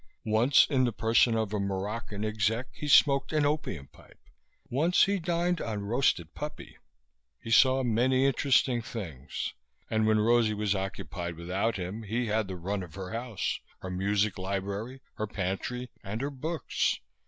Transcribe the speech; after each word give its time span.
Once, 0.25 0.65
in 0.67 0.83
the 0.83 0.91
person 0.91 1.37
of 1.37 1.53
a 1.53 1.59
Moroccan 1.59 2.25
exec, 2.25 2.65
he 2.73 2.87
smoked 2.87 3.31
an 3.31 3.45
opium 3.45 3.85
pipe; 3.87 4.17
once 4.67 5.03
he 5.03 5.19
dined 5.19 5.61
on 5.61 5.83
roasted 5.83 6.33
puppy. 6.33 6.75
He 7.39 7.51
saw 7.51 7.83
many 7.83 8.25
interesting 8.25 8.81
things 8.81 9.53
and, 9.91 10.07
when 10.07 10.19
Rosalie 10.19 10.55
was 10.55 10.73
occupied 10.73 11.35
without 11.35 11.75
him, 11.75 12.01
he 12.01 12.25
had 12.25 12.47
the 12.47 12.55
run 12.55 12.81
of 12.81 12.95
her 12.95 13.11
house, 13.11 13.59
her 13.81 13.91
music 13.91 14.39
library, 14.39 15.01
her 15.17 15.27
pantry 15.27 15.91
and 16.03 16.19
her 16.21 16.31
books. 16.31 16.99